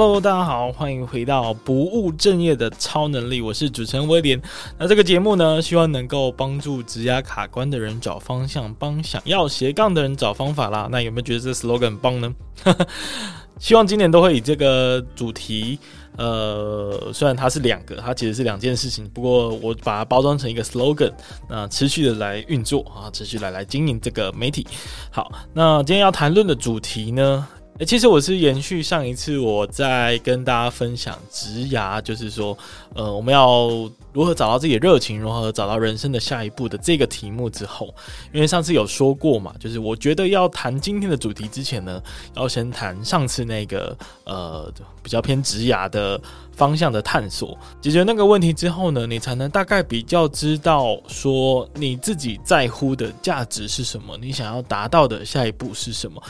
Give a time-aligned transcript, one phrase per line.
[0.00, 4.40] Hello，大家好，欢迎回到不务正业的超能力，我是主持人威廉。
[4.78, 10.88] 那这个节目呢，希望能够帮助职涯卡关的人找方向，帮想要斜杠的人找方法啦。
[10.92, 12.32] 那有没有觉得这 slogan 很棒呢？
[13.58, 15.76] 希望今年都会以这个主题，
[16.16, 21.12] 呃，虽然它是两个，它其实是两件事情，不过我把它包装成一个 slogan，
[21.48, 24.64] 那持续的来运作啊，持续来来经营这个媒体。
[25.10, 27.44] 好，那今天要谈论的主题呢？
[27.78, 32.58] 诶，其实我是延续上一次我在跟大家分享植牙，就是说，
[32.94, 33.68] 呃，我们要
[34.12, 37.94] 如何找到自己的热情，如何找到人生的下一步的这个题目之后，
[38.32, 42.02] 因为上次有说过嘛，就是我觉得要谈今天的主题之前呢，
[42.34, 46.20] 要先谈上次那个呃比较偏职涯的
[46.52, 56.20] 方向的探索，解决那个问题之后呢，你才能大概比较知道说你自己在乎的价值是什么，你想要达到的下一步是什么。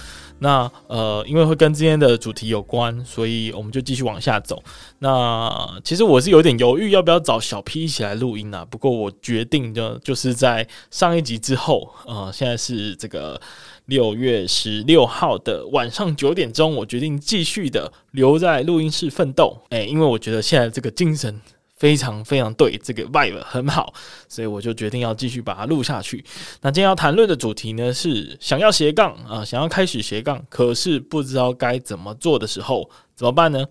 [0.41, 4.63] 那呃，因为会跟今天的主题有关，所以我们就继续往下走。
[5.01, 13.41] 那其实我是有点犹豫要不要找小 P 一起来录音啊，不过我决定就就是在上一集之后，呃，现在是这个
[13.87, 19.59] 六月十六号的晚上九点钟，我决定继续的留在录音室奋斗。
[19.71, 21.41] 诶，因为我觉得现在这个精神。
[21.79, 23.95] 非常非常对，这个 vibe 很好，
[24.29, 26.25] 所以我就决定要继续把它录下去。
[26.61, 33.65] 那今天要谈论的主题呢，是想要斜杠啊，想要开始斜杠，可是不知道该怎么做的时候怎么办呢？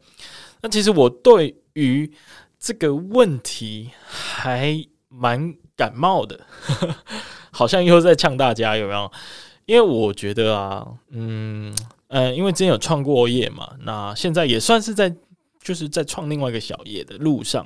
[0.62, 2.10] 那其实我对于
[2.60, 6.40] 这个问题还蛮感冒的，
[7.52, 9.12] 好像又在呛大家有没有？
[9.66, 11.76] 因为我觉得啊，嗯
[12.08, 15.16] 呃，因为之前有创过业嘛，那现在也算是在。
[15.60, 17.66] 就是在创另外一个小业的路上，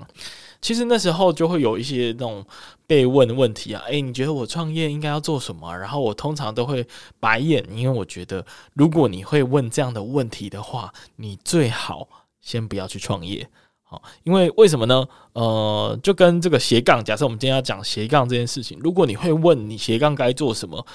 [0.60, 2.44] 其实那时候就会有一些那种
[2.88, 5.72] 被问的问题啊，诶，你觉得我创业应该要做什么？
[5.78, 6.84] 然后我通常都会
[7.20, 12.08] 白眼，因为我觉得如果你会问这样的问题的话，你最好
[12.40, 13.48] 先不要去创业，
[13.92, 15.06] 好，因为为什么呢？
[15.34, 20.88] 呃，就跟这个斜杠，假设我们今天要讲斜杠这件事情，如果你会问你斜杠该做什么？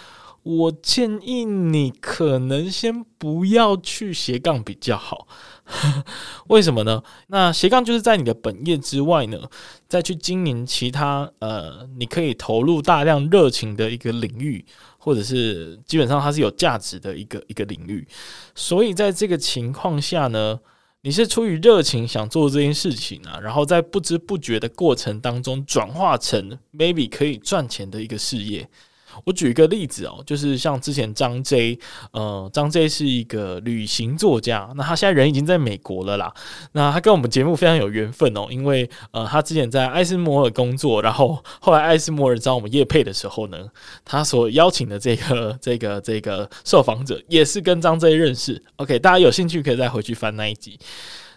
[0.43, 5.27] 我建议你可能先不要去斜杠比较好，
[6.49, 7.03] 为什么呢？
[7.27, 9.39] 那斜杠就是在你的本业之外呢，
[9.89, 14.65] 再去经营其他呃，你可以投入大量热情的一个领域，
[14.97, 18.07] 或者是基本上它是有价值的一个一个领域。
[18.55, 20.59] 所以在这个情况下呢，
[21.03, 28.69] 你是出于热情想做这件事情啊，然后在不知不觉的过程当中转化成 maybe 可以赚钱的一个事业。
[29.25, 31.79] 我举一个例子哦，就是像之前张 J，
[32.13, 36.33] 呃，张 J 是一个旅行作家，那他现在人已经在美国了啦。
[36.73, 43.59] 那他跟我们节目非常有缘分哦，因为呃，他之前在艾斯摩尔工作，然后后来艾斯摩尔找我们叶配的时候呢，
[44.05, 48.63] 他所邀请的这个这个这个受访者也是跟张 J 认识。
[48.77, 50.79] OK，大家有兴趣可以再回去翻那一集。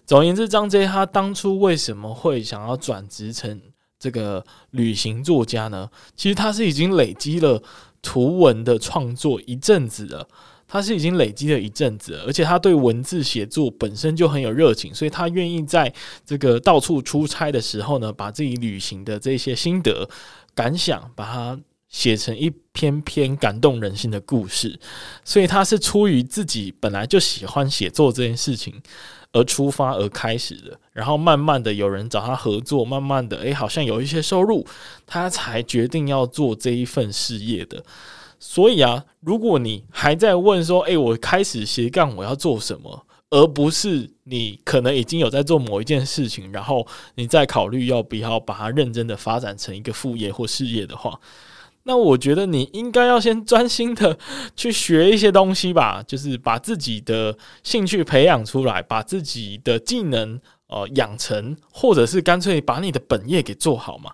[0.06, 3.62] 总而言之，张 J 他当初为什么会想要转职成？
[4.00, 7.62] 这个旅行作家呢，其实他是已经累积了
[8.02, 10.26] 图文的创作一阵子了，
[10.66, 15.94] 他是已经累积了一阵子了，而且他对文字写作本身就很有热情，所以他愿意在
[16.26, 20.10] 这个到处出差的时候呢，把自己旅行的这些心得
[20.56, 24.80] 感想，把它写成一篇篇感动人心的故事，
[25.26, 28.82] 所以他是出于自己本来就喜欢写作这件事情。
[29.32, 34.66] 而出发而开始的，然后慢慢的有人找他合作，慢慢的，诶，好像有一些收入，
[35.06, 37.84] 他才决定要做这一份事业的。
[38.40, 51.20] 所以啊，如果你还在问说，诶，我开始斜杠我要做什么，而不是你可能已经有在做某一件事情，然后你再考虑要不要把它认真的发展成一个副业或事业的话。
[51.90, 54.16] 那我觉得你应该要先专心的
[54.56, 64.12] 去学一些东西吧，就是把自己的兴趣培养出来，把自己的技能呃养成，或者是干脆把你的本业给做好嘛。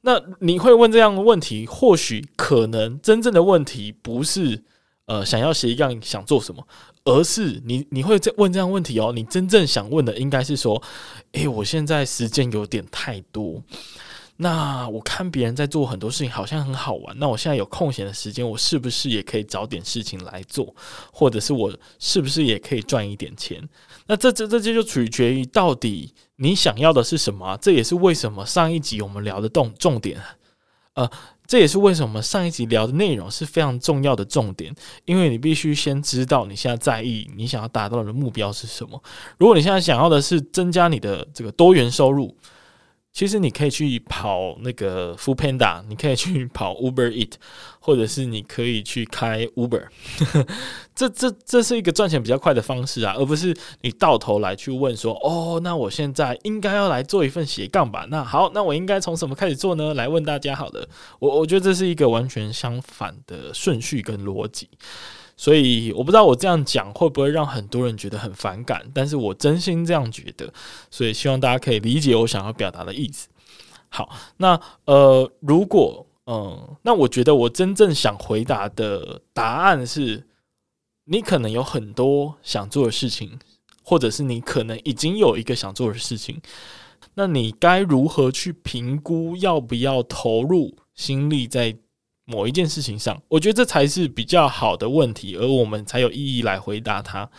[0.00, 4.64] 那你会问这样的问题，或许可能真正的问题不是
[5.04, 6.66] 呃想要斜杠想做什么，
[7.04, 9.12] 而是你你会在问这样问题哦。
[9.14, 10.82] 你真正想问的应该是说，
[11.32, 13.62] 诶，我现在时间有点太多。
[14.38, 17.18] 那我看别人在做很多事情，好像很好玩。
[17.18, 20.74] 那我现在有空闲的时间，我是不是也可以找点事情来做？
[21.10, 23.66] 或者是我是不是也可以赚一点钱？
[24.06, 27.56] 那这这这这就取决于到底你想要的是什么。
[27.62, 30.20] 这也是为什么上一集我们聊的重重点，
[30.92, 31.10] 呃，
[31.46, 34.74] 这也是为什么上一集聊的内容是非常重要的重点，
[35.06, 39.02] 因为你必须先知道你现在在意你想要达到的目标是什么。
[39.38, 42.36] 如果你现在想要的是增加你的这个多元收入。
[43.16, 47.32] 其实你可以去跑那个 Foodpanda， 你可以去跑 Uber Eat，
[47.80, 49.86] 或者是你可以去开 Uber，
[50.94, 58.06] 这这这是一个赚钱比较快的方式啊，而不是你到头来去问说，哦，那我现在应该要来做一份斜杠吧？
[58.10, 59.94] 那好，那我应该从什么开始做呢？
[59.94, 60.86] 来问大家好了，
[61.18, 64.68] 我我觉得这是一个完全相反的顺序跟逻辑。
[65.36, 70.52] 所以我不知道我这样讲会不会让很多人觉得很反感，但是我真心这样觉得，
[70.90, 73.28] 所以希望大家可以理解我想要表达的意思。
[73.88, 80.26] 好，那呃，如果嗯、那我觉得我真正想回答的答案是，
[81.04, 83.38] 你可能有很多想做的事情，
[83.84, 86.40] 或者是你可能已经有一个想做的事情，
[87.14, 91.76] 那你该如何去评估要不要投入心力在
[92.26, 97.30] 某一件事情上，我觉得这才是比较好的问题，而我们才有意义来回答它。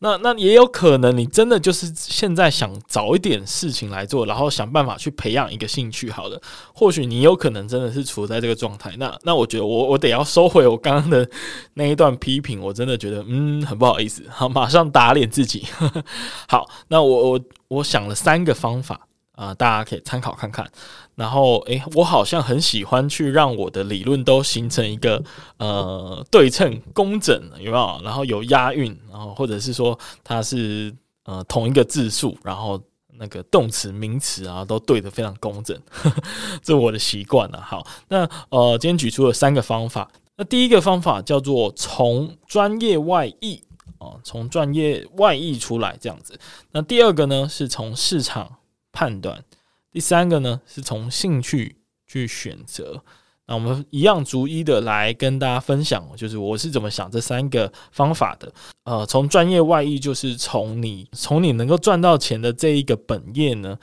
[0.00, 6.10] 那那也有可能，你真的就是现在想找一点事情来做，然后想办法去培养一个兴趣。
[6.10, 6.38] 好了，
[6.74, 8.94] 或许你有可能真的是处在这个状态。
[8.98, 11.26] 那那我觉得我我得要收回我刚刚的
[11.74, 15.64] 那一段批评，我真的觉得嗯很不好意思，好，马上打脸自己。
[16.48, 19.06] 好，那我我我想了三个方法。
[19.34, 20.70] 啊、大家可以参考看看。
[21.16, 25.22] 然后，诶，我好像很喜欢去让我的理论都形成一个
[25.58, 28.00] 呃对称、工整，有没有？
[28.02, 30.94] 然后有押韵，然后或者是说它是
[31.24, 32.80] 呃同一个字数，然后
[33.16, 36.22] 那个动词、名词啊都对得非常工整，呵呵，
[36.62, 37.60] 这是我的习惯了。
[37.60, 40.10] 好，那呃，今天举出了三个方法。
[40.36, 43.62] 那第一个方法叫做从专业外溢
[43.98, 46.36] 啊，从专业外溢出来这样子。
[46.72, 48.56] 那第二个呢，是从市场。
[48.94, 49.44] 判断，
[49.90, 51.76] 第三个呢，是从兴趣
[52.06, 53.02] 去选择。
[53.46, 58.50] 那我们一样逐一的来跟大家分享，就是我是怎么想这三个方法的。
[58.84, 63.78] 呃，从专业外溢，就是从你从你能够赚到钱的这一个本业呢，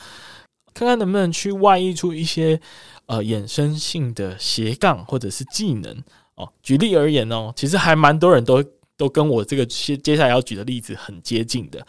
[0.74, 2.60] 看看能不能去外溢出一些
[3.06, 6.04] 呃衍生性的斜杠或者是技能
[6.34, 6.52] 哦。
[6.64, 8.64] 举例而言哦，其实还蛮多人都
[8.98, 11.86] 都跟我这个接接下来要举的例子很接近的。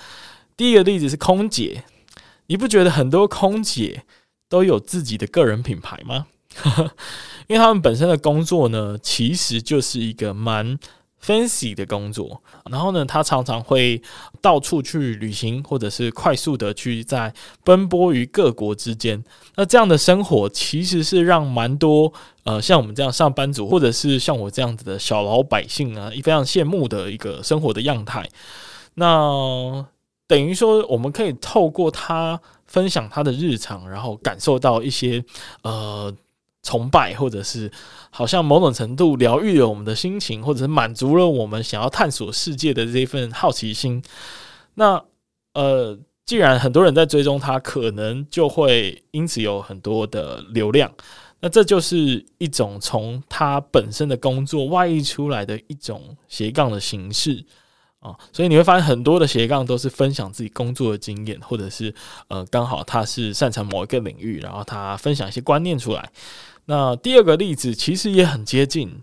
[0.59, 1.83] 第一个例子是空姐。
[2.47, 4.05] 你不觉得很多空姐
[4.49, 6.27] 都有自己的个人品牌吗？
[7.49, 10.79] 因为他们本身的工作呢，其实就是一个蛮
[11.25, 12.43] fancy 的工作。
[12.71, 14.03] 然后呢，他常常会
[14.41, 17.33] 到处去旅行，或者是快速的去在
[17.65, 19.23] 奔波于各国之间。
[19.57, 22.13] 那这样的生活其实是让蛮多
[22.45, 28.29] 呃像我们这样上班族，或者是像我这样子的小老百姓啊，非常羡慕的一个生活的样态。
[28.95, 29.87] 那
[30.27, 35.23] 等于说，我们可以透过他分享他的日常，然后感受到一些
[35.63, 36.15] 呃
[36.63, 37.71] 崇拜，或者是
[38.11, 44.03] 好像某种程度疗愈了我们的心情，或者是满足了我们想要探索世界的这份好奇心。
[44.75, 45.05] 那
[45.53, 50.91] 呃，既然很多人在追踪他，可能就会因此有很多的流量。
[51.41, 57.45] 那这就是一种从他本身的工作外溢出来的一种斜杠的形式。
[58.03, 61.95] 啊，所以你会发现很多的斜杠都是分享自己工作的经验，或者是
[62.27, 66.11] 呃刚好他是擅长某一个领域，然后他分享一些观念出来。
[66.65, 69.03] 那第二个例子其实也很接近，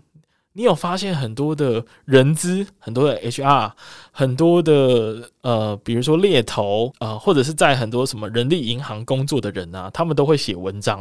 [0.52, 3.72] 你有发现很多的人资、很多的 HR、
[4.12, 10.98] 很多的呃，比如说猎头啊、呃，或者是在很多什么人力银行工作的人啊，他们都会写文章，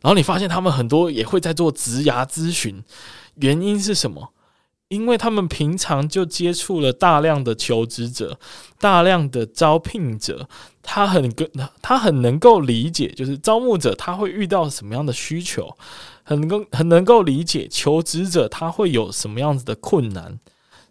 [0.00, 2.82] 然后你发现他们很多也会在做职涯咨询，
[3.36, 4.32] 原因是什么？
[4.88, 8.38] 因为他们平常就接触了大量的求职者，
[8.78, 10.48] 大量的招聘者，
[10.82, 11.50] 他很跟
[11.82, 15.76] 他很能够理解，就是招募者他会遇到什么样的需求，
[16.22, 20.38] 很能够很能够理解求职者他会有什么样子的困难。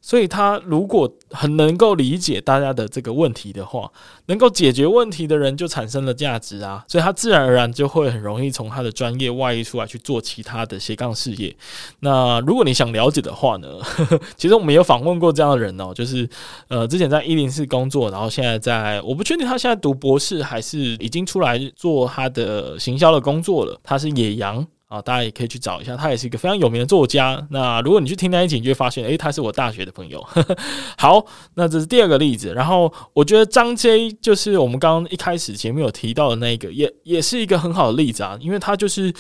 [0.06, 3.92] 所以，他如果很能够理解大家的这个问题的话，
[4.28, 11.56] 能够解决问题的人就产生了价值啊，所以他自然而然就会很容易从他的专业外溢出来去做其他的斜 杠事业。
[12.02, 16.30] 那如果你想了解的话呢，呵呵，其实我们有访问过这样的人哦，就是
[16.68, 23.80] 呃，之前在一零四工作，然后现在在，我不确定他现在读博士还是已经出来做他的行销的工作了。
[23.84, 24.68] 他是野羊。
[24.88, 27.44] 啊，大家也可以去找一下，他也是一个非常有名的作家。
[27.50, 30.24] 那如果你去听那一集，你就会发现，诶，他是我大学的朋友。
[30.96, 31.26] 好，
[31.56, 32.54] 那这是第二个例子。
[32.54, 38.38] 然后我觉得张 J 就是我们刚刚一开始节目有提到的那一个，也也是一个很好的例子啊。
[38.40, 39.12] 因为他就是，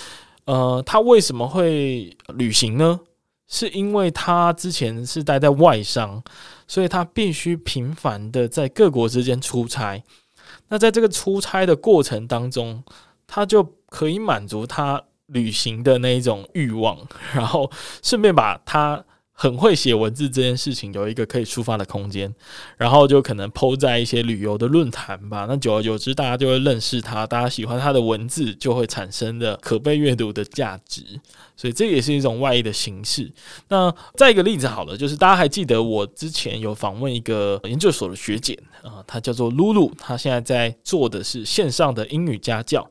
[0.45, 2.99] 呃，他为什么会旅行呢？
[3.47, 6.23] 是因为他之前是待在外商，
[6.67, 10.03] 所以他必须频繁的在各国之间出差。
[10.67, 12.83] 那在这个出差的过程当中，
[13.25, 15.01] 他就可以满足他。
[15.27, 16.97] 旅行的那一种欲望，
[17.33, 17.71] 然后
[18.03, 19.03] 顺便把他
[19.37, 22.33] 很会写文字这件事情有一个可以出发的空间，
[22.77, 25.45] 然后就可能抛在一些旅游的论坛吧。
[25.49, 31.03] 那久而久之，大家就会认识他，大家喜欢他的文字，就会产生的可被阅读的价值。
[31.57, 33.29] 所以这也是一种外溢的形式。
[33.67, 42.89] 那再一个例子好了，就是大家还记得我之前有访问一个研究所的学姐啊，她叫做露露，她现在在做的是线上的英语家教。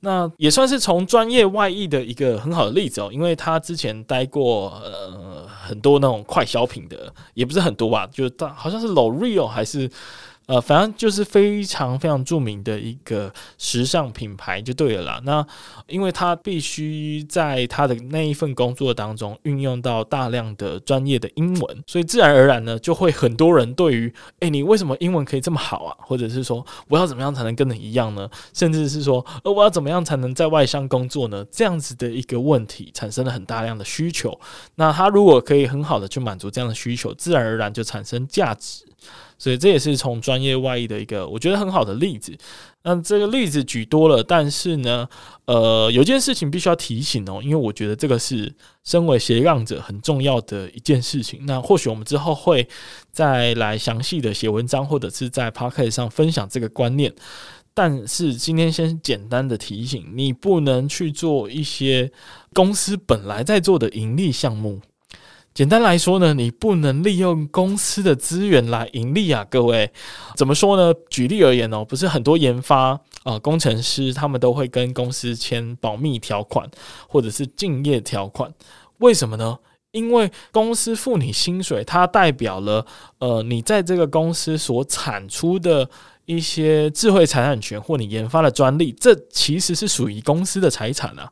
[0.00, 9.90] 那也算是从专业外溢的一个很好的例子哦，因为他之前待过呃很多那种快消品的，也不是很多吧，就是他好像是 L'Oreal 还是。
[10.50, 15.20] 呃，反正就是非常非常著名的一个时尚品牌就对了啦。
[15.22, 15.46] 那
[15.86, 25.96] 因为他必须在他的那一份工作当中运用到大量的专业的英文，所以自然而然呢，就会很多人对于，诶，你为什么英文可以这么好啊？
[26.00, 28.28] 或者是说，我要怎么样才能跟你一样呢？
[28.52, 31.46] 甚至是说，呃，我要怎么样才能在外商工作呢？
[31.52, 34.36] 这样子的一个问题产生了很大量的需求。
[34.74, 38.84] 那他如果可以很好的去满足这样的需求，自然而然就产生价值。
[39.40, 42.36] 所以这也是从专业外溢的一个我觉得很好的例子。
[42.82, 45.08] 那这个例子举多了，但是呢，
[45.46, 48.54] 呃，有件事情必须要提醒哦，因为我觉得这个是
[48.84, 51.44] 身为斜杠者很重要的一件事情。
[51.46, 52.68] 那或许我们之后会
[53.10, 57.12] 再来详细的写文章，或者是在 Podcast 上分享这个观念。
[57.72, 62.10] 但是今天先简单的提醒，你不能去做一些
[62.52, 64.80] 公司本来在做的盈利项目。
[65.52, 69.90] 简单来说呢，你不能利用公司的资源来盈利啊，各位。
[70.36, 70.94] 怎么说呢？
[71.08, 76.70] 举例而言哦，不是很多研发啊、工程师他们都会跟公司签保密条款
[77.08, 78.52] 或者是竞业条款，
[78.98, 79.58] 为什么呢？
[79.90, 82.86] 因为公司付你薪水，它代表了
[83.18, 85.90] 呃你在这个公司所产出的
[86.26, 91.30] 一些智慧财产权或你研发的专利，这其实是属于公司的财产啊。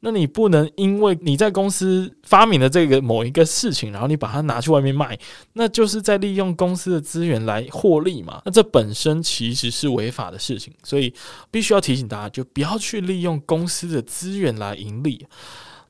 [0.00, 5.18] 那你不能因为你在公司发明了这个某一个事情，然后你把它拿去外面卖，
[5.54, 8.40] 那就是在利用公司的资源来获利嘛？
[8.44, 11.12] 那这本身其实是违法的事情，所以
[11.50, 15.26] 必须要提醒大家，就不要去利用公司的资源来盈利。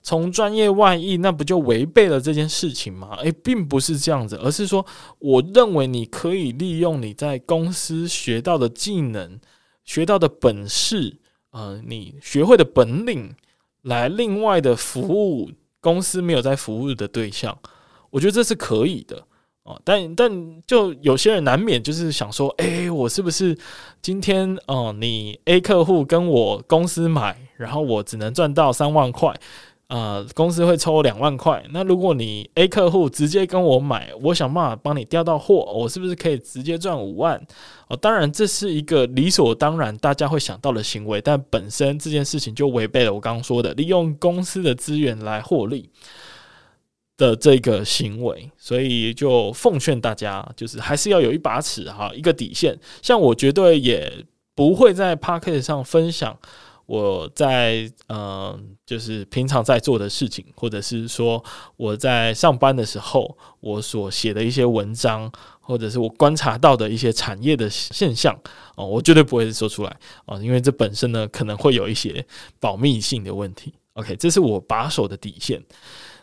[0.03, 3.17] 从专业外溢，那不就违背了这件事情吗？
[3.17, 4.87] 诶，并不是这样子，而是说，
[5.19, 9.39] 我认为你可以利用你在公司学到的技能、
[9.85, 11.19] 学到的本事，
[11.51, 13.35] 呃，你学会的本领。
[13.83, 17.57] 来另外的服务公司没有在服务的对象，
[18.11, 19.23] 我觉得这是可以的
[19.63, 19.81] 哦。
[19.85, 23.57] 但但就有些人难免就是想说，诶，我是不是
[24.03, 29.35] 今天哦，你 A 客户跟我公司买，然后我只能赚到三万块。
[29.89, 31.65] 呃，公司会抽两万块。
[31.71, 37.41] 那如果你 A 客户直接跟我买，我想办法帮你调到货，我是不是可以直接赚五万？
[37.89, 45.89] 哦，当然这是一个理所当然大家会想到的行为，但本身这件事情就违背了我刚刚说的利用公司的资源来获利
[47.17, 48.51] 的这个行为。
[48.59, 52.79] 所以就奉劝大家，就是还是要有一把尺哈，一个底线。
[53.01, 54.23] 像我绝对也
[54.55, 56.39] 不会在 pocket 上分享。
[56.89, 61.45] 我在嗯、就是平常在做的事情，或者是说
[61.77, 65.31] 我在上班的时候，我所写的一些文章，
[65.61, 68.35] 或者是我观察到的一些产业的现象
[68.75, 72.27] 哦，我绝对不会说出来啊，因为这本身呢可能会有一些
[72.59, 73.75] 保密性的问题。
[73.93, 75.63] OK，这是我把守的底线。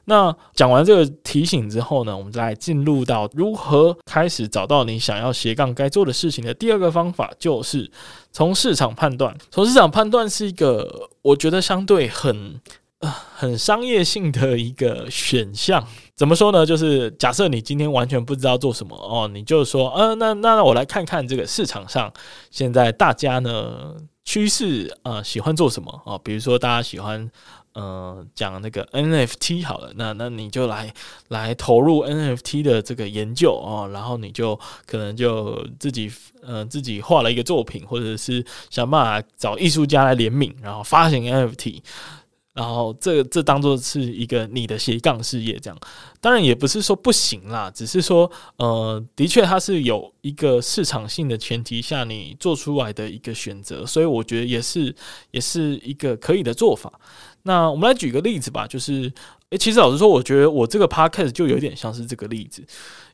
[0.06, 7.90] 那讲完这个提醒之后呢，我们再进入到如何开始找到你想要斜杠该做的事情的第二个方法，就是
[8.32, 9.36] 从市场判断。
[9.50, 12.62] 从市场判断是一个我觉得相对很
[13.00, 15.86] 呃很商业性的一个选项。
[16.16, 16.66] 怎么说呢？
[16.66, 22.14] 就是假设你今天完全不知道做什么哦，你就说，呃，那那我来看看这个市场上
[22.52, 26.18] 现在大家呢趋势啊，呃，喜欢做什么啊？
[26.24, 27.32] 比如说大家喜欢。
[27.75, 30.94] 呃，讲那个 NFT 好了，那那你就来
[31.27, 36.10] 来投入 NFT 的这个研究哦，然后你就可能就自己
[36.41, 41.82] 呃自己画了一个作品，或者是想办法找艺术家来联名，然后发行 NFT，
[42.53, 45.77] 然后这这当做是一个你的斜杠事业，这样
[46.22, 54.96] 当然也不是说不行啦，只是说呃，的确它是有一个市场性的前提下你做出来的一个选择，所以我觉得也是
[55.32, 56.89] 也是一个可以的做法。
[57.48, 59.12] 那我们来举个例子吧，就是，
[59.52, 62.66] 诶，其实老实说，我觉得我这个 podcast 就有点像是这个例子，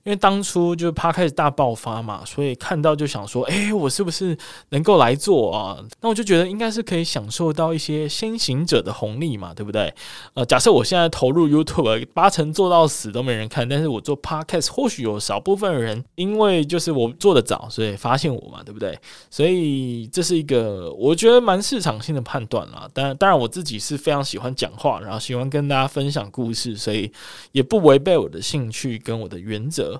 [0.03, 4.35] 因为当初就 Podcast 大爆发嘛，所以看到就想说，诶，我是不是
[4.69, 5.77] 能够来做啊？
[6.01, 9.93] 那我就觉得应该是可以享受到一些先行者的红利嘛，对不对？
[10.33, 18.97] 呃，假设我现在投入 YouTube，八成做到死都没人看，但是我做 Podcast，或许有少部分人因为就是我做得早，所以发现我嘛，对不对？
[19.29, 22.89] 所以这是一个我觉得蛮市场性的判断啦。
[22.93, 27.11] 当然，当然我自己是非常喜欢讲话，然后喜欢跟大家分享故事，所以
[27.51, 29.90] 也不违背我的兴趣跟我的原则。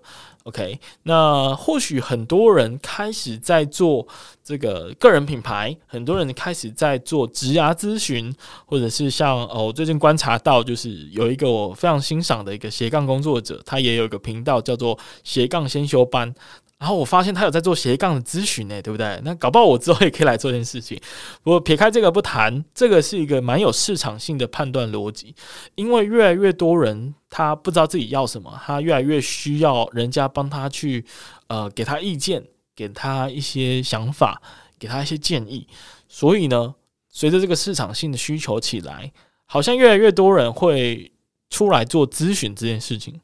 [0.44, 4.08] OK，那或许很多人开始在做
[4.44, 8.34] 这个个人品牌，很多人开始在做职涯咨询，
[8.66, 16.34] 或者是像哦，我最近观察到，就是有一个我非常欣赏的一个斜杠工作者，他也有一个频道叫做斜杠先修班。
[16.82, 19.22] 然后我发现他有在做斜杠的咨询呢，对不对？
[19.24, 21.00] 那搞不好我之后也可以来做这件事情。
[21.44, 25.36] 不过撇开这个不谈，这个是一个蛮有市场性的判断逻辑，
[25.76, 31.06] 因为越来越多人他不知道自己要什么，他越来越需要人家帮他去
[31.50, 32.44] 呃给他意见，
[32.76, 34.42] 给他一些想法，
[34.80, 35.68] 给他一些建议。
[36.08, 36.74] 所以呢，
[37.10, 39.12] 随着这个市场性的需求起来，
[39.46, 41.12] 好像越来越多人会
[41.52, 43.22] 出来做咨询这件事情。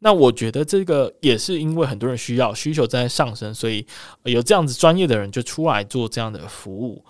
[0.00, 3.86] 那我觉得这个也是因为很多人需要，需求在上升，所以
[4.24, 7.04] 有这样子专业的人就出来做这样的服务。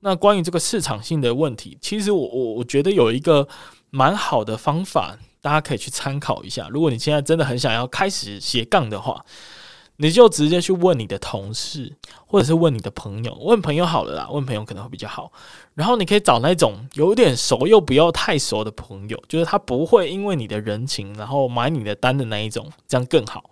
[0.00, 3.48] 那关于这个市场性的问题，其实我我我觉得有一个
[3.90, 6.68] 蛮好的方法，大家可以去参考一下。
[6.70, 9.24] 如果你现在真的很想要开始斜杠的话。
[9.98, 15.32] 你就直接去问你的同事，或者是问你的朋友，问朋友好了啦，问朋友可能会比较好。
[15.74, 23.50] 然后你可以找那种有点熟又不要太熟的朋友，就是他不会因为你的人情，然后买你的单的那一种，这样更好。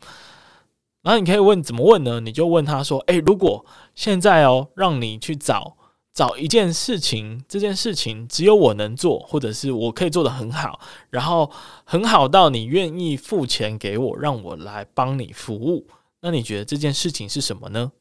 [1.02, 2.20] 然后你可以问怎么问呢？
[2.20, 5.76] 你就问他说：“诶，如果现在哦，让你去找
[6.14, 11.50] 找一件事情，这件事情只有我能做，或者是我可以做得很好，然后
[11.84, 15.86] 很好到你愿意付钱给我，让我来帮你服务。”
[16.24, 17.92] 那你觉得这件事情是什么呢？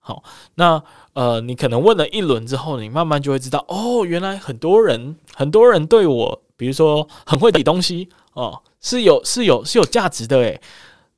[0.00, 0.22] 好，
[0.56, 0.82] 那
[1.14, 10.60] 呃，你可能问了一轮之后，你慢慢就会知道，哦，原来很多人很多人对我，比如说很会理东西哦，是有是有是有价值的诶，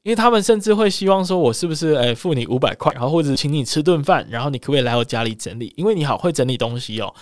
[0.04, 5.73] 因为他们甚至会希望说我是不是诶付你五百块，然后或者请你吃顿饭，然后你可不可以来我家里整理？
[5.76, 7.12] 因为你好会整理东西哦。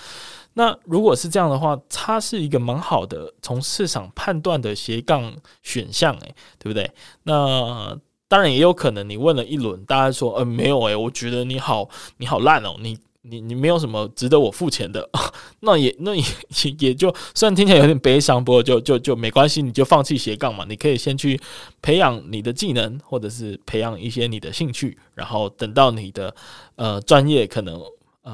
[0.53, 6.91] 那如果是这样的话，它是一个蛮好的从市场判断的斜杠选项诶，对不对？
[7.23, 7.99] 那。
[8.31, 15.11] 当然也有可能，你问了一轮，大家说，呃，没有诶、我觉得你好，你好烂哦，你你你没有什么值得我付钱的，
[15.59, 16.23] 那也那也
[16.79, 21.41] 也就虽然听起来有点悲伤，不过就就就没关系，你就放弃斜杠嘛，你可以先去
[21.83, 26.33] 培养你的技能，或者是培养一些你的兴趣，然后等到你的
[26.77, 27.83] 呃专业可能。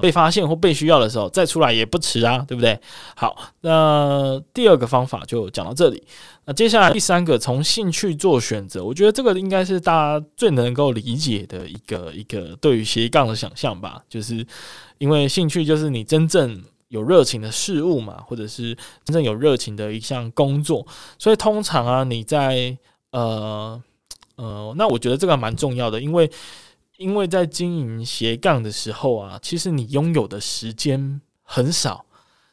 [0.03, 2.79] 被发现或被需要的时候再出来也不迟啊，对不对？
[3.14, 6.03] 好，那第二个方法就讲到这里。
[6.44, 14.03] 那接下来第三个，从兴趣做选择，我觉得这个应该是大家最能够理解的一个一个对于斜杠的想象吧。
[14.09, 14.44] 就是
[14.99, 20.87] 因为兴趣就是你真正有热情的事物嘛，或者是真正有热情的一项工作，
[21.18, 22.77] 所以通常啊，你在
[23.12, 23.81] 呃
[24.35, 26.29] 呃，那我觉得这个蛮重要的，因为。
[26.98, 32.06] 因为在经营斜杠的时候啊，其实你拥有的时间很少，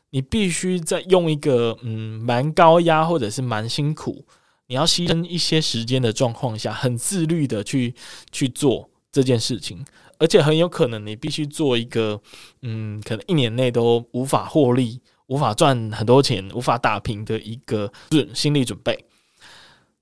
[0.10, 4.25] 你必须在用一个嗯蛮高压或者是蛮辛苦，
[4.67, 7.95] 你要牺牲一些时间的状况下，很自律的去
[8.32, 9.86] 去做这件事情，
[10.17, 12.21] 而且很有可能你必须做一个
[12.62, 19.06] 嗯，可能一年内都无法获利、无法赚很多钱、无法打平的一个准心理准备。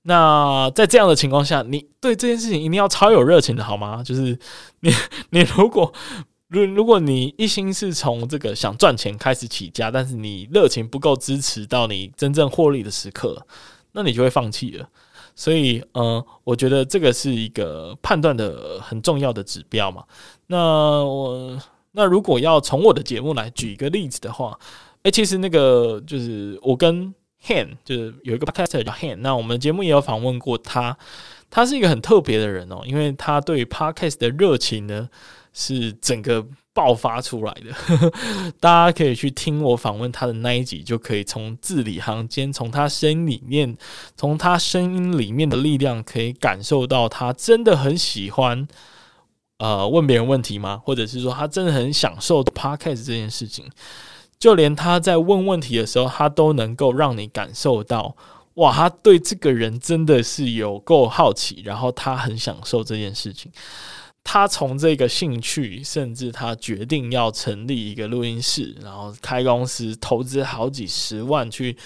[0.04, 4.02] 那在这样的情况下，你对这件事情一定要超有热情的好吗？
[4.02, 4.36] 就是
[4.80, 4.90] 你，
[5.30, 5.92] 你如果
[6.48, 13.46] 如如果你一心是从这个想赚钱开始起家，但是你热情不够支持到你真正获利的时刻，
[13.92, 14.88] 那你就会放弃了。
[15.36, 20.02] 所以，呃，我觉得这个是一个判断的很重要的指标嘛。
[20.48, 20.58] 那
[21.04, 21.56] 我
[21.92, 24.58] 那如果要从我的节目来举一个例子的话，
[25.04, 27.14] 诶，其实那个就是我跟。
[27.46, 30.96] Han 就是有一个 podcaster 叫 Han，那我们节目也有访问过他，
[31.50, 35.08] 他是一个很特别的人哦，因为他对 podcast 的热情呢
[35.52, 38.12] 是整个爆发出来的，
[38.58, 43.76] 大家可以去听我访问他的那一集，就可以从字里行间，从他声音里面，
[44.16, 48.66] 从他声音里面的力量，可以感受到他真的很喜欢
[49.58, 50.80] 呃问别人问题吗？
[50.82, 53.68] 或者是说他真的很享受 podcast 这件事情？
[54.42, 58.16] 就连他在问问题的时候，他都能够让你感受到，
[58.54, 63.52] 哇，他对这个人真的是有够好奇，然后他很享受这件事情。
[64.24, 71.76] 他从这个兴趣，甚至他决定要成立一个录音室，然后开公司，投资好几十万去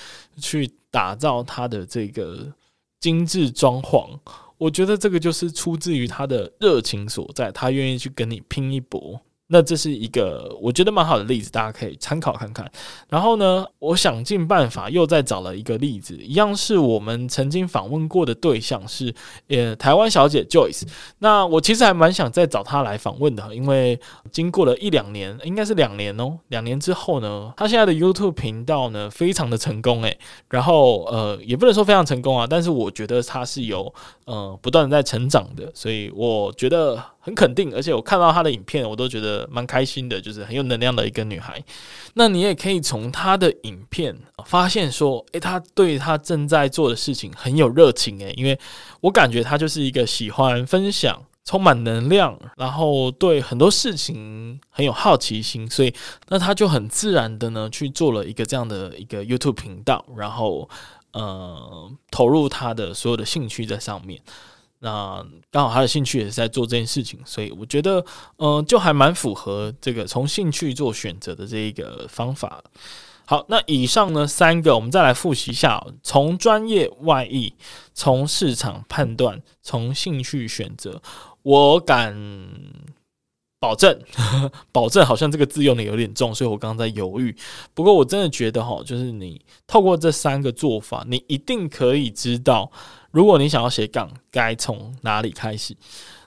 [0.40, 2.50] 去打造他的这个
[2.98, 4.18] 精致装潢。
[4.56, 9.20] 我觉得这个就是出自于他的热情所在，他愿意去跟你拼一搏。
[9.48, 12.68] 那这是一个我觉得蛮好的例子，大家可以参考看看。
[13.08, 19.14] 然后呢，我想尽办法又再找了一个例子，一样是我们曾经访问过的对象是
[19.48, 20.82] 呃台湾小姐 Joyce。
[21.20, 24.00] 那我其实还蛮想再找她来访问的，因为
[24.32, 30.18] 经过了一两年，应该是两年哦，两年之后呢，她现在的 YouTube 频道呢非常的成功诶。
[30.50, 37.00] 然后呃也不能说非常成功啊，但是我觉得她是有呃不断的在成长的，所以我觉得。
[37.26, 41.60] 很肯定，而且我看到她的影片，我都觉得蛮开心的，就是很有能量的一个女孩。
[42.14, 48.56] 那你也可以从她的影片发现说，诶，她对她正在做的事情很有热情，诶，因为
[49.00, 55.92] 我感觉她就是一个喜欢分享、充满能量，然后对很多事情很有好奇心，所以
[56.28, 60.70] 那她就很自然的呢去做了一个这样的一个 YouTube 频道，然后
[61.12, 64.20] 呃投入她的所有的兴趣在上面。
[64.86, 68.04] 那刚好他的兴趣也是在做这件事情，所以我觉得，
[68.36, 72.62] 嗯、就还蛮符合这个从兴趣做选择的这一个方法。
[73.24, 77.52] 好，那以上呢三个，我们再来复习一下：从专业外溢，
[77.94, 81.02] 从市场判断，从兴趣选择。
[81.42, 82.16] 我敢
[83.58, 84.00] 保证，
[84.70, 87.34] 保证好像这个字用的有点重，所以我刚刚在犹豫。
[87.74, 92.70] 不过我真的觉得哈，就是你透过这三个做法，你一定可以知道。
[93.16, 95.74] 如果你想要斜杠，该从哪里开始？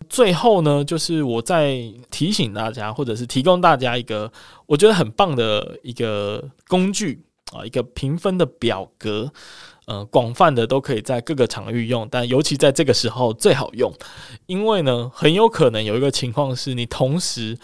[0.10, 4.32] 最后呢，就是我再提醒大家，或者是提供大家一个
[4.65, 7.21] 我觉得很棒的一个工具
[7.52, 9.32] 啊，一个评分的表格，
[9.86, 13.93] 呃，广泛的都可以在各个场域用，但尤其在这个时候最好用，
[14.47, 17.56] 因为呢，很有可能有一个情况是你同时。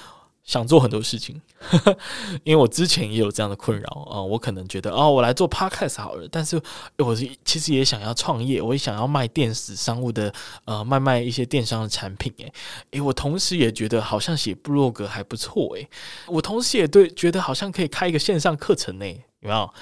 [0.45, 1.41] 想做很多事情，
[2.45, 6.61] 因为我之前也有这样的困扰啊、我可能觉得哦，我来做 podcast 好了，但是
[6.99, 10.31] 我是其实也想要创业，我也想要卖电子商务的，
[10.65, 12.31] 呃，卖卖一些电商的产品。
[12.37, 12.53] 诶，
[12.91, 15.75] 诶，我同时也觉得好像写部落格还不错。
[15.75, 15.89] 诶，
[16.27, 19.05] 我同时也对觉得好像可以开一个线上课程呢，
[19.39, 19.73] 有没有？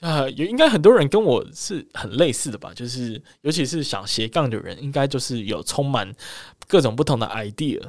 [0.00, 2.72] 呃，有应该很多人跟我是很类似的吧？
[2.74, 6.12] 就是尤其是想斜杠的人，应该就是有充满
[6.66, 7.80] 各种不同的 idea。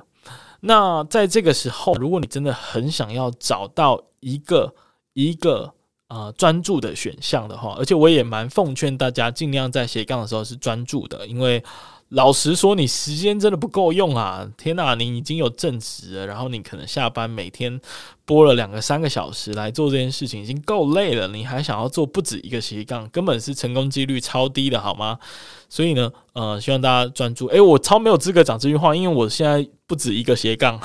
[0.65, 4.73] 那在这个时候，如果你真的很想要找到一个
[5.11, 5.73] 一个
[6.07, 11.61] 啊专注的选项的话，而且我也蛮奉劝大家尽量在斜杠的时候是专注的，因为
[12.09, 14.47] 老实说，你时间真的不够用啊！
[14.55, 17.81] 天哪，你已经有正职了，然后你可能下班每天
[18.25, 25.19] 播了两个三个小时来做这件事情，已经够累了，你还想要做不止一个斜杠，根本是成功几率超低的，好吗？
[25.67, 27.47] 所以呢，呃，希望大家专注。
[27.47, 30.79] 诶，我超没有资格讲这句话，因为我现在不止一个斜杠。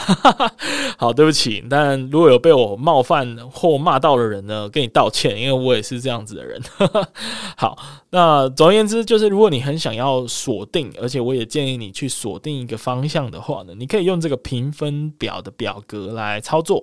[0.96, 1.62] 好，对不起。
[1.68, 6.60] 但如果有被我冒犯或骂到的人呢，跟你道歉，因为我也是这样子的人。
[7.56, 7.78] 好，
[8.10, 16.82] 那总而言之，就是如果你很想要锁定，而且我也建议你去锁定一个方向的话呢，你可以用这个评分表的表格来操作。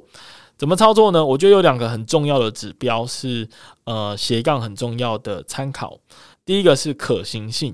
[0.57, 1.25] 怎么操作呢？
[1.25, 3.47] 我觉得有两个很重要的指标是，
[3.83, 5.99] 呃，斜杠很重要的参考。
[6.45, 7.73] 第一个是可行性，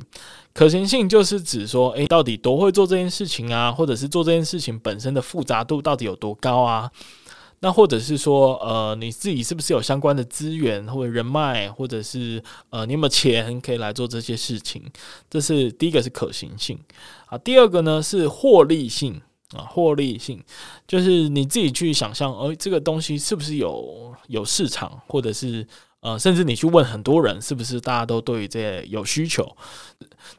[0.53, 6.89] 可行性就是指说，诶，到底多会做这件事情啊，或者是做这件事情本身的复杂度到底有多高啊？
[7.63, 12.41] 那或者是说，呃，你自己是不是有相关的资源或者人脉，或者是
[12.71, 14.83] 呃，你有没有钱可以来做这些事情？
[15.29, 16.79] 这是第一个是可行性
[17.27, 17.37] 啊。
[17.37, 19.21] 第二个呢是获利性
[19.55, 20.43] 啊，获利性
[20.87, 25.67] 就是你自己去想象，呃，这个东西是不是有有市场，或者是。
[26.03, 29.47] 呃，甚至你去问很多人，是不是大家都对于这有需求？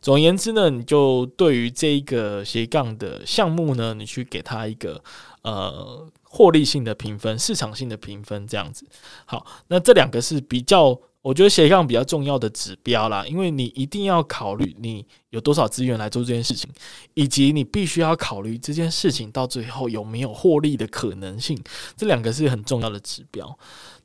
[0.01, 5.01] 总而言之呢，你就对于这一个斜杠的项目呢，你去给他一个
[5.43, 8.85] 呃获利性的评分、市场性的评分，这样子。
[9.25, 16.69] 好，那这两个是比较，我觉得斜杠比较重要的指标啦，因为你一定要考虑你有多少资源来做这件事情，
[17.15, 21.57] 以及你必须要考虑这件事情到最后有没有获利的可能性，
[21.97, 23.57] 这两个是很重要的指标。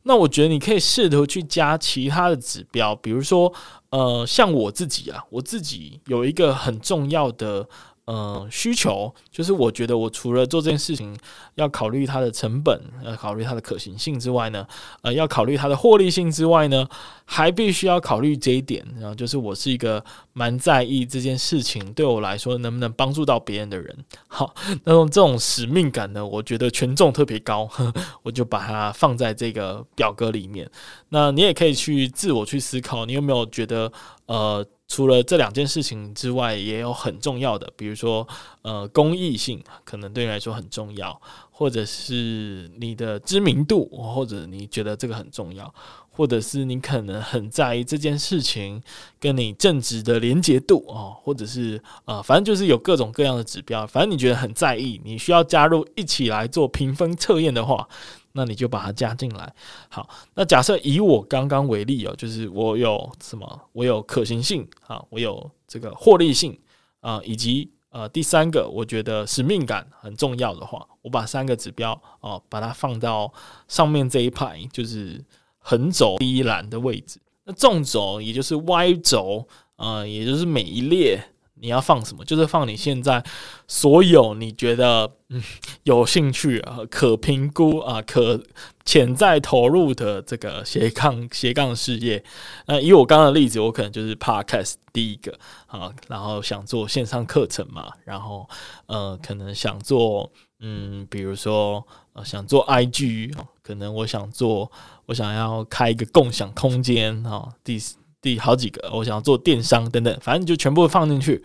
[0.03, 3.51] 那我觉得你可以试图去加其他的指标，比如说，
[3.89, 7.67] 呃，像我自己啊，我自己有一个很重要的。
[8.07, 11.13] 呃，需求就是我觉得我除了做这件事情
[11.55, 14.65] 要考虑它的成本，要考虑它的可行性之外呢，
[15.01, 16.87] 呃，要考虑它的获利性之外呢，
[17.25, 23.93] 还必须要考虑这一点，然后就是我是一个蛮在意这件事情对我来说能不能帮助到别人的人。
[24.27, 27.69] 好，那种这种使命感呢，我觉得权重特别高，
[28.23, 30.71] 我就把它放在这个表格里面。
[31.09, 33.91] 那你也可以去自我去思考，你有没有觉得
[34.27, 34.65] 呃？
[34.87, 38.25] 除了这两件事情之外，也有很重要的，比如说，
[38.61, 41.21] 呃，公益性可能对你来说很重要，
[41.51, 45.73] 或者是你的知名度，或者你觉得这个很重要，
[46.17, 48.81] 或者是你可能很在意这件事情
[49.19, 57.87] 跟你正直的连结度哦，或者是呃，反正就是有各种各样的指标，反正你觉得很在意，你需要加入一起来做评分测验的话，
[58.31, 59.53] 那你就把它加进来。
[59.89, 66.57] 好，那假设以我刚刚为例哦，就是我有什么，我有可行性啊，我有这个获利性
[67.01, 73.31] 啊，以及呃第三个，我觉得使命感很重要的话，我把三个指标哦，把它放到
[73.67, 75.23] 上面这一排，就是。
[75.69, 81.21] 横轴第一栏的位置，那纵轴也就是 Y 轴，呃，也就是每一列
[81.55, 83.21] 你要放什么，就是放你现在
[83.67, 85.43] 所有你觉得嗯
[85.83, 88.41] 有兴趣啊、可评估啊、可
[88.85, 92.23] 潜在投入的这个斜杠斜杠事业。
[92.67, 98.47] 那以我刚刚的例子，我可能就是 Podcast 第一个啊，然后想做线上课程嘛，然后
[98.85, 103.33] 呃，可能想做嗯，比如说呃，想做 IG，
[103.67, 104.71] 可能我想做。
[105.05, 107.77] 我想要开一个共享空间啊，第
[108.21, 111.41] 第好几个，我想要做电商等等，反正就全部放进去。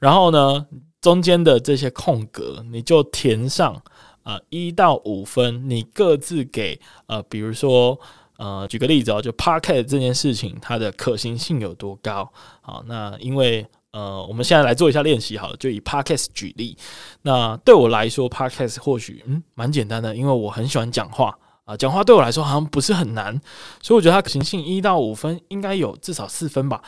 [0.00, 0.66] 然后呢，
[1.00, 3.80] 中间的这些空格你就填上
[4.24, 7.96] 啊，一到五分，你各自给呃，比如说
[8.38, 12.28] 呃，举个例子哦，就 Podcast 这件事情它的可行性有多高？
[12.60, 16.76] 好，那因为呃，我们现在来做一下练习好了，就以 Podcast 举例。
[17.22, 21.38] 那对我来说，Podcast 或许嗯蛮简单的，因为我很喜欢讲话。
[21.66, 23.38] 啊，讲话对我来说好像不是很难，
[23.82, 26.80] 所以我觉得它可行性一到五分应该有至少四分吧。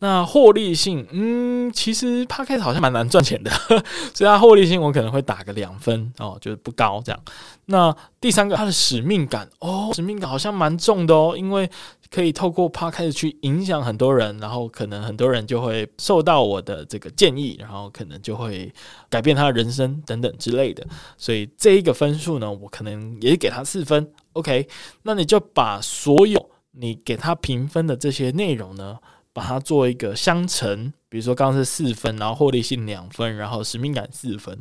[0.00, 3.50] 那获利性，嗯，其实 Park 好像蛮难赚钱的，
[4.12, 7.20] 所以它获利性我可能会打个两分哦，就是不高这样。
[7.66, 11.70] 那第三个，他的使命感哦，使命感好像蛮重的哦，因为。
[12.10, 18.72] 可以透过 Podcast 去影响很多人，然后可能很多人就会受到我的这个建议，然后可能就会
[19.10, 20.86] 改变他的人生等等之类的。
[21.18, 24.08] 所以这一个分数呢，我可能也给他四分。
[24.34, 24.68] OK，
[25.02, 28.96] 那你就把所有你给他评分的这些内容呢，
[29.34, 30.90] 把它做一个相乘。
[31.10, 34.58] 比如说刚刚是四分，然后获利性两分，然后使命感四分，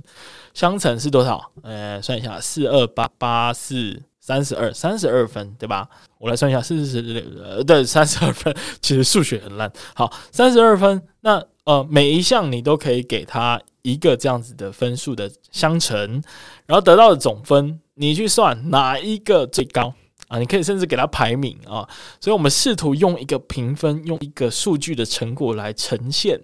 [0.54, 1.50] 相乘是多少？
[1.62, 4.04] 呃，算一下，四二八八四。
[4.26, 5.86] 三十二，三十二分，对吧？
[6.18, 7.02] 我来算一下，四十
[7.44, 8.56] 呃，对，三十二分。
[8.82, 9.70] 其实数学很烂。
[9.94, 11.02] 好，三十二分。
[11.20, 16.24] 那呃，每一项你都可以给他一个这样子的分数的相乘，
[16.66, 19.94] 然后得到的总分，你去算哪一个最高
[20.34, 20.40] 啊？
[20.40, 21.88] 你可以甚至给它排名啊。
[22.20, 26.42] 所以我们试图用一个评分，用一个数据的成果来呈现，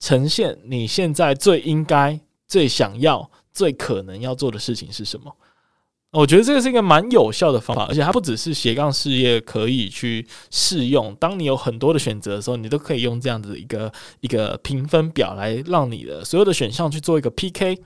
[0.00, 5.36] 呈现你现在最应该、最想要、最可能要做的事情是什么。
[6.12, 11.14] 我觉得这个是一个蛮有效的方法，而且它不只是斜杠事业可以去适用。
[11.16, 17.78] 当你有很多的选择的时候，你都可以用这样子一个一个评分表来让你的所有的选项去做一个 PK。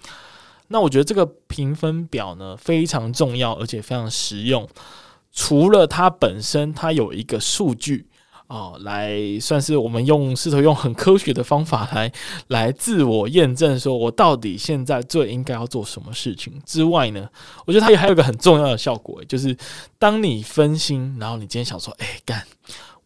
[0.72, 4.68] 那我觉得这个评分表呢，非常重要，而且非常实用。
[5.30, 8.08] 除了它本身，它有一个数据。
[8.48, 12.12] 哦，来算是我们用试图用很科学的方法来
[12.48, 17.26] 来自我验证，说我到底现在最应该要做什么事情之外呢，
[17.64, 19.56] 我觉得它也还有一个很重要的效果，就是
[19.98, 22.44] 当你分心，然后你今天想说，哎，干，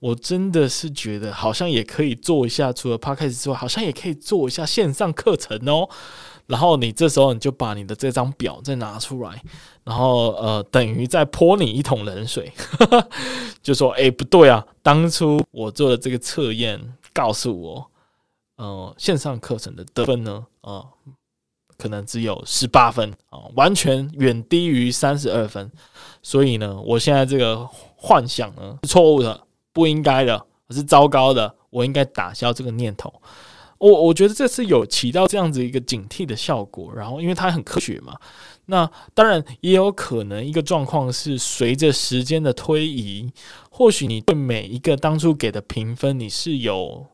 [0.00, 5.88] 我真的是觉得好像也可以做一下，除了 Podcast 之外，好像也可以做一下线上课程哦。
[6.47, 9.43] 然后你这时候你就把你的这张表再拿出来，
[9.83, 12.53] 然后呃，等于再泼你一桶冷水，
[13.61, 14.65] 就说：“哎，不对啊！
[14.83, 16.81] 当初我做的这个测验
[17.13, 17.91] 告诉我，
[18.57, 20.87] 呃，线上课程的得分呢，呃，
[21.77, 25.69] 可能只有十八分啊，完全远低于三十二分。
[26.23, 29.41] 所以呢，我现在这个幻想呢是错误的，
[29.73, 33.13] 不应该的，是糟糕的，我应该打消这个念头。”
[33.79, 38.17] 我我觉得这是有起到这样子一个警惕的效果，然后因为它很科学嘛，
[38.67, 43.31] 那当然也有可能一个状况是随着时间的推移，
[43.71, 47.07] 或许你对每一个当初给的评分你是有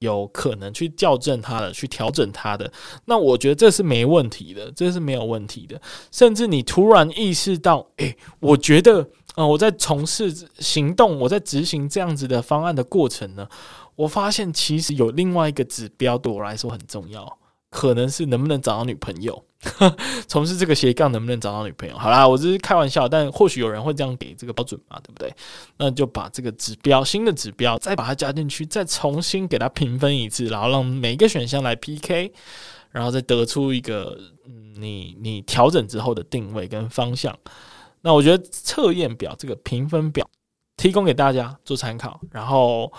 [0.00, 2.70] 有可能去校正它的，去调整它的。
[3.04, 5.80] 那我觉得这是没问题的，这是没有问题的。
[6.10, 13.46] 甚至你突然意识到，诶，我觉得，呃，我在从事行动，我在执行这样子的方案的过程呢。
[14.00, 19.44] 我发现其实有另外一个指标对我来说很重要，可能是能不能找到女朋友。
[20.26, 21.94] 从事这个斜杠能不能找到女朋友？
[21.98, 25.30] 好啦，我只是开玩笑，但或许有人会这样给这个标准嘛，对不对？
[25.76, 32.32] 那就把这个指标，新的指标，再把它加进去，再重新给它评分一次，然后让每一个选项来 PK，
[32.90, 34.16] 然后再得出一个，
[34.78, 37.38] 你你调整之后的定位跟方向。
[38.00, 40.26] 那我觉得测验表这个评分表
[40.78, 42.90] 提供给大家做参考，然后。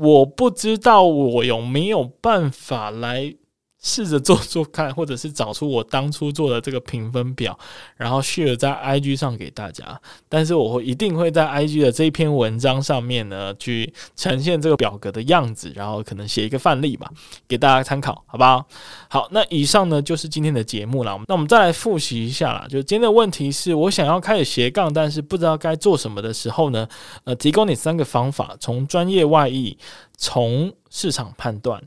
[0.00, 3.34] 我不知道我有没有办法来
[3.80, 7.56] 试着做做看，或者是找出我当初做的这个评分表，
[7.96, 10.00] 然后 share 在 IG 上给大家。
[10.28, 17.08] 但是我会一定会在 IG 的这一篇文章上面呢，去呈现这个表格的样子，然后可能写一个范例吧，
[17.46, 18.66] 给大家参考，好不好？
[19.08, 21.16] 好，那以上呢就是今天的节目了。
[21.28, 26.88] 那我们再来复习一下啦，就今天的问题是我想要开始斜杠，但是不知道该做什么的时候呢，
[27.22, 29.78] 呃，提供你三个方法：从专业外溢，
[30.16, 31.80] 从市场判断。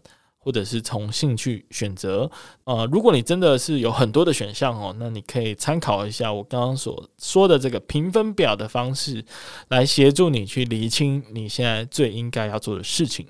[0.43, 2.30] 或者是从兴趣选择，
[2.63, 9.23] 呃，如果你真的是有很多的选项哦，那你可以参考一下我刚刚所说的这个评分表的方式，
[9.69, 13.27] 来协助你去厘清你现在最应该要做的事情。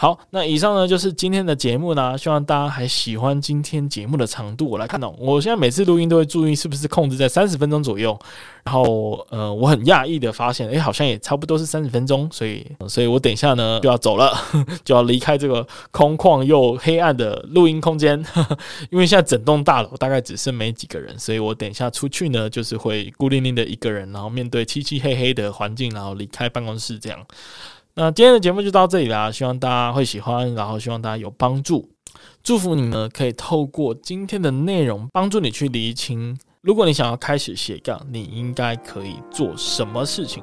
[0.00, 4.66] 好，那以上呢就是今天的节目呢，希望大家还喜欢今天节目的长度。
[4.66, 8.18] 我来看哦，我现在每次录音都会注意是不是控制在三十分钟左右。
[8.64, 12.26] 然后，呃，我很讶异的发现，诶，好像也差不多是三十分钟。
[12.32, 14.34] 所以，所以我等一下呢就要走了，
[14.82, 18.18] 就要离开这个空旷又黑暗的录音空间，
[18.88, 27.18] 因为现在整栋大楼大概只剩没几个人，所以我等一下出去呢就是会孤零零的一个人，然后面对漆漆黑黑的环境，然后离开办公室这样。
[28.02, 31.86] 那今天的节目就到这里啦，希望大家会喜欢，然后希望大家有帮助，
[32.42, 40.42] 祝福你呢可以透过今天的内容帮助你去厘清，如果你想要开始斜杠，你应该可以做什么事情。